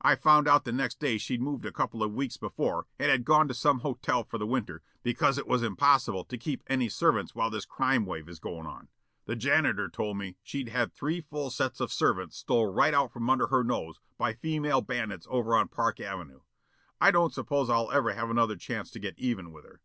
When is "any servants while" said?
6.68-7.50